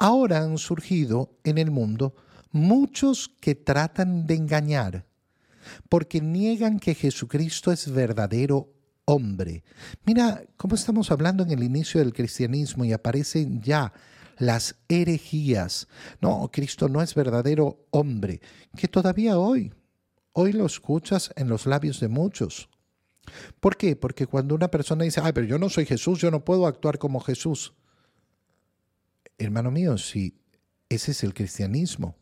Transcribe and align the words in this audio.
ahora 0.00 0.38
han 0.38 0.56
surgido 0.56 1.38
en 1.44 1.58
el 1.58 1.70
mundo 1.70 2.14
muchos 2.50 3.28
que 3.40 3.54
tratan 3.54 4.26
de 4.26 4.34
engañar, 4.34 5.06
porque 5.88 6.22
niegan 6.22 6.80
que 6.80 6.94
Jesucristo 6.94 7.70
es 7.70 7.92
verdadero 7.92 8.72
hombre. 9.04 9.62
Mira 10.06 10.42
cómo 10.56 10.74
estamos 10.74 11.10
hablando 11.10 11.42
en 11.42 11.50
el 11.50 11.62
inicio 11.62 12.00
del 12.00 12.14
cristianismo 12.14 12.86
y 12.86 12.94
aparecen 12.94 13.60
ya 13.60 13.92
las 14.38 14.74
herejías. 14.88 15.86
No, 16.22 16.48
Cristo 16.50 16.88
no 16.88 17.02
es 17.02 17.14
verdadero 17.14 17.86
hombre, 17.90 18.40
que 18.76 18.88
todavía 18.88 19.38
hoy, 19.38 19.74
hoy 20.32 20.54
lo 20.54 20.64
escuchas 20.64 21.30
en 21.36 21.48
los 21.48 21.66
labios 21.66 22.00
de 22.00 22.08
muchos. 22.08 22.70
¿Por 23.60 23.76
qué? 23.76 23.96
Porque 23.96 24.26
cuando 24.26 24.54
una 24.54 24.70
persona 24.70 25.04
dice, 25.04 25.20
ay, 25.22 25.32
pero 25.34 25.46
yo 25.46 25.58
no 25.58 25.68
soy 25.68 25.84
Jesús, 25.84 26.20
yo 26.20 26.30
no 26.30 26.42
puedo 26.42 26.66
actuar 26.66 26.98
como 26.98 27.20
Jesús. 27.20 27.74
Hermano 29.40 29.70
mío, 29.70 29.96
si 29.96 30.34
ese 30.86 31.12
es 31.12 31.24
el 31.24 31.32
cristianismo. 31.32 32.14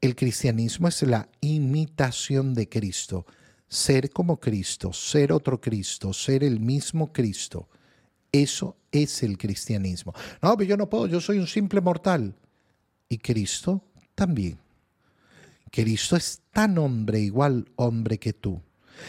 El 0.00 0.14
cristianismo 0.14 0.86
es 0.86 1.02
la 1.02 1.28
imitación 1.40 2.54
de 2.54 2.68
Cristo, 2.68 3.26
ser 3.66 4.10
como 4.10 4.38
Cristo, 4.38 4.92
ser 4.92 5.32
otro 5.32 5.60
Cristo, 5.60 6.12
ser 6.12 6.44
el 6.44 6.60
mismo 6.60 7.12
Cristo. 7.12 7.68
Eso 8.30 8.76
es 8.92 9.24
el 9.24 9.38
cristianismo. 9.38 10.14
No, 10.40 10.56
pero 10.56 10.68
yo 10.68 10.76
no 10.76 10.88
puedo, 10.88 11.08
yo 11.08 11.20
soy 11.20 11.38
un 11.38 11.48
simple 11.48 11.80
mortal. 11.80 12.36
Y 13.08 13.18
Cristo 13.18 13.82
también. 14.14 14.56
Cristo 15.72 16.14
es 16.14 16.42
tan 16.52 16.78
hombre, 16.78 17.18
igual 17.18 17.68
hombre 17.74 18.18
que 18.18 18.32
tú, 18.32 18.62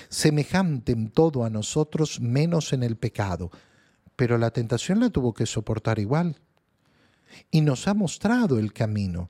semejante 0.10 0.91
en 0.94 1.12
todo 1.12 1.44
a 1.44 1.52
nosotros, 1.52 2.20
menos 2.20 2.74
en 2.74 2.82
el 2.82 2.96
pecado. 2.96 3.52
Pero 4.16 4.40
la 4.40 4.49
tentación 4.49 4.99
la 4.99 5.12
tuvo 5.12 5.35
que 5.35 5.46
soportar 5.46 5.99
igual. 5.99 6.35
Y 7.49 7.62
nos 7.62 7.88
ha 7.88 7.94
mostrado 7.94 8.59
el 8.59 8.73
camino. 8.73 9.30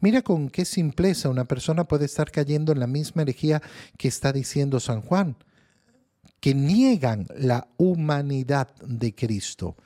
Mira 0.00 0.22
con 0.22 0.48
qué 0.48 0.64
simpleza 0.64 1.28
una 1.28 1.44
persona 1.44 1.84
puede 1.84 2.06
estar 2.06 2.30
cayendo 2.30 2.72
en 2.72 2.80
la 2.80 2.86
misma 2.86 3.22
herejía 3.22 3.62
que 3.98 4.08
está 4.08 4.32
diciendo 4.32 4.80
San 4.80 5.02
Juan, 5.02 5.36
que 6.40 6.54
niegan 6.54 7.26
la 7.36 7.68
humanidad 7.76 8.74
de 8.82 9.14
Cristo. 9.14 9.76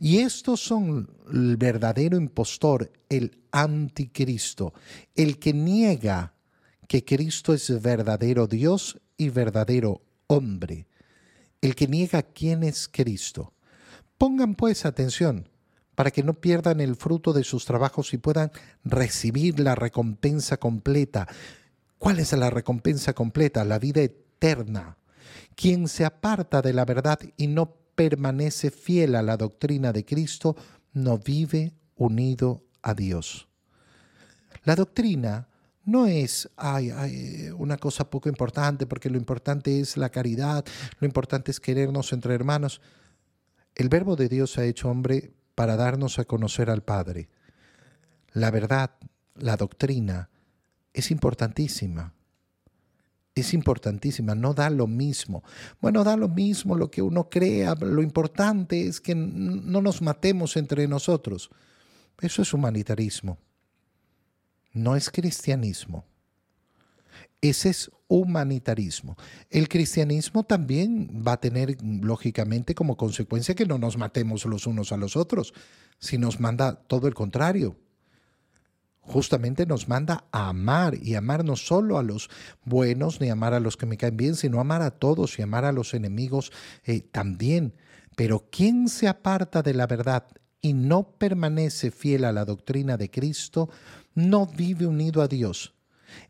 Y 0.00 0.18
estos 0.18 0.60
son 0.60 1.10
el 1.30 1.56
verdadero 1.56 2.16
impostor, 2.16 2.90
el 3.08 3.38
anticristo, 3.52 4.72
el 5.14 5.38
que 5.38 5.52
niega 5.52 6.34
que 6.86 7.04
Cristo 7.04 7.52
es 7.52 7.82
verdadero 7.82 8.46
Dios 8.46 8.98
y 9.16 9.28
verdadero 9.28 10.02
hombre, 10.26 10.86
el 11.60 11.74
que 11.74 11.86
niega 11.86 12.22
quién 12.22 12.62
es 12.62 12.88
Cristo. 12.88 13.52
Pongan 14.16 14.54
pues 14.54 14.86
atención, 14.86 15.48
para 15.98 16.12
que 16.12 16.22
no 16.22 16.34
pierdan 16.34 16.80
el 16.80 16.94
fruto 16.94 17.32
de 17.32 17.42
sus 17.42 17.64
trabajos 17.64 18.14
y 18.14 18.18
puedan 18.18 18.52
recibir 18.84 19.58
la 19.58 19.74
recompensa 19.74 20.56
completa. 20.56 21.26
¿Cuál 21.98 22.20
es 22.20 22.32
la 22.34 22.50
recompensa 22.50 23.14
completa? 23.14 23.64
La 23.64 23.80
vida 23.80 24.02
eterna. 24.02 24.96
Quien 25.56 25.88
se 25.88 26.04
aparta 26.04 26.62
de 26.62 26.72
la 26.72 26.84
verdad 26.84 27.18
y 27.36 27.48
no 27.48 27.74
permanece 27.96 28.70
fiel 28.70 29.16
a 29.16 29.22
la 29.22 29.36
doctrina 29.36 29.92
de 29.92 30.04
Cristo, 30.04 30.54
no 30.92 31.18
vive 31.18 31.72
unido 31.96 32.62
a 32.80 32.94
Dios. 32.94 33.48
La 34.62 34.76
doctrina 34.76 35.48
no 35.84 36.06
es 36.06 36.48
una 37.56 37.76
cosa 37.76 38.08
poco 38.08 38.28
importante, 38.28 38.86
porque 38.86 39.10
lo 39.10 39.18
importante 39.18 39.80
es 39.80 39.96
la 39.96 40.10
caridad, 40.10 40.64
lo 41.00 41.08
importante 41.08 41.50
es 41.50 41.58
querernos 41.58 42.12
entre 42.12 42.36
hermanos. 42.36 42.80
El 43.74 43.88
verbo 43.88 44.14
de 44.14 44.28
Dios 44.28 44.58
ha 44.58 44.64
hecho 44.64 44.90
hombre 44.90 45.32
para 45.58 45.74
darnos 45.74 46.20
a 46.20 46.24
conocer 46.24 46.70
al 46.70 46.84
Padre. 46.84 47.28
La 48.30 48.52
verdad, 48.52 48.92
la 49.34 49.56
doctrina, 49.56 50.30
es 50.92 51.10
importantísima. 51.10 52.14
Es 53.34 53.52
importantísima, 53.52 54.36
no 54.36 54.54
da 54.54 54.70
lo 54.70 54.86
mismo. 54.86 55.42
Bueno, 55.80 56.04
da 56.04 56.16
lo 56.16 56.28
mismo 56.28 56.76
lo 56.76 56.92
que 56.92 57.02
uno 57.02 57.28
crea, 57.28 57.74
lo 57.74 58.02
importante 58.02 58.86
es 58.86 59.00
que 59.00 59.16
no 59.16 59.82
nos 59.82 60.00
matemos 60.00 60.56
entre 60.56 60.86
nosotros. 60.86 61.50
Eso 62.20 62.42
es 62.42 62.54
humanitarismo. 62.54 63.36
No 64.72 64.94
es 64.94 65.10
cristianismo. 65.10 66.04
Ese 67.40 67.68
es 67.68 67.90
humanitarismo. 68.08 69.16
El 69.50 69.68
cristianismo 69.68 70.42
también 70.44 71.22
va 71.26 71.32
a 71.32 71.40
tener, 71.40 71.76
lógicamente, 71.82 72.74
como 72.74 72.96
consecuencia 72.96 73.54
que 73.54 73.66
no 73.66 73.78
nos 73.78 73.96
matemos 73.96 74.44
los 74.46 74.66
unos 74.66 74.92
a 74.92 74.96
los 74.96 75.16
otros, 75.16 75.54
si 75.98 76.18
nos 76.18 76.40
manda 76.40 76.74
todo 76.74 77.06
el 77.06 77.14
contrario. 77.14 77.76
Justamente 79.00 79.66
nos 79.66 79.88
manda 79.88 80.24
a 80.32 80.48
amar 80.48 80.96
y 81.00 81.14
amar 81.14 81.44
no 81.44 81.56
solo 81.56 81.98
a 81.98 82.02
los 82.02 82.28
buenos 82.64 83.20
ni 83.20 83.30
amar 83.30 83.54
a 83.54 83.60
los 83.60 83.76
que 83.76 83.86
me 83.86 83.96
caen 83.96 84.16
bien, 84.16 84.34
sino 84.34 84.60
amar 84.60 84.82
a 84.82 84.90
todos 84.90 85.38
y 85.38 85.42
amar 85.42 85.64
a 85.64 85.72
los 85.72 85.94
enemigos 85.94 86.52
eh, 86.84 87.00
también. 87.00 87.74
Pero 88.16 88.48
¿quién 88.50 88.88
se 88.88 89.06
aparta 89.06 89.62
de 89.62 89.74
la 89.74 89.86
verdad 89.86 90.26
y 90.60 90.72
no 90.72 91.12
permanece 91.12 91.90
fiel 91.90 92.24
a 92.24 92.32
la 92.32 92.44
doctrina 92.44 92.96
de 92.96 93.10
Cristo, 93.10 93.70
no 94.14 94.46
vive 94.46 94.86
unido 94.86 95.22
a 95.22 95.28
Dios 95.28 95.77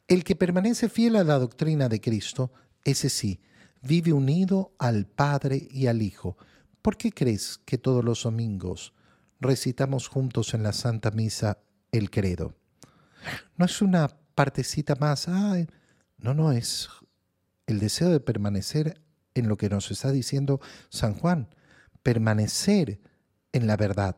el 0.06 0.24
que 0.24 0.36
permanece 0.36 0.88
fiel 0.88 1.16
a 1.16 1.24
la 1.24 1.38
doctrina 1.38 1.88
de 1.88 2.00
Cristo, 2.00 2.52
ese 2.84 3.08
sí, 3.08 3.40
vive 3.82 4.12
unido 4.12 4.72
al 4.78 5.06
Padre 5.06 5.68
y 5.70 5.86
al 5.86 6.02
Hijo. 6.02 6.36
¿Por 6.82 6.96
qué 6.96 7.12
crees 7.12 7.58
que 7.64 7.78
todos 7.78 8.04
los 8.04 8.22
domingos 8.22 8.94
recitamos 9.40 10.08
juntos 10.08 10.54
en 10.54 10.62
la 10.62 10.72
Santa 10.72 11.10
Misa 11.10 11.58
el 11.92 12.10
credo? 12.10 12.54
No 13.56 13.66
es 13.66 13.82
una 13.82 14.08
partecita 14.34 14.94
más, 14.94 15.28
no, 15.28 16.34
no, 16.34 16.52
es 16.52 16.88
el 17.66 17.80
deseo 17.80 18.10
de 18.10 18.20
permanecer 18.20 19.00
en 19.34 19.48
lo 19.48 19.56
que 19.56 19.68
nos 19.68 19.90
está 19.90 20.10
diciendo 20.10 20.60
San 20.88 21.14
Juan, 21.14 21.48
permanecer 22.02 23.00
en 23.52 23.66
la 23.66 23.76
verdad, 23.76 24.16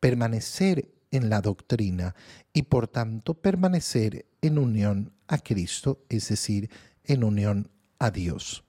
permanecer 0.00 0.94
en 1.14 1.30
la 1.30 1.40
doctrina 1.40 2.14
y 2.52 2.62
por 2.62 2.88
tanto 2.88 3.34
permanecer 3.34 4.26
en 4.42 4.58
unión 4.58 5.12
a 5.28 5.38
Cristo, 5.38 6.04
es 6.08 6.28
decir, 6.28 6.70
en 7.04 7.24
unión 7.24 7.70
a 7.98 8.10
Dios. 8.10 8.64